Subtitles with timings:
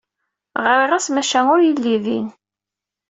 [0.63, 2.27] Ɣriɣ-as, maca ur yelli din.